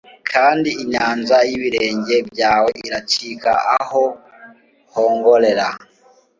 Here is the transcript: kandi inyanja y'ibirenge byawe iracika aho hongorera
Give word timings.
kandi 0.31 0.69
inyanja 0.83 1.37
y'ibirenge 1.49 2.15
byawe 2.29 2.69
iracika 2.87 3.51
aho 3.77 4.03
hongorera 4.93 5.67